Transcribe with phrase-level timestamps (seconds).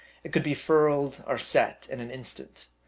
[0.23, 2.65] It could be furled or set in an instant.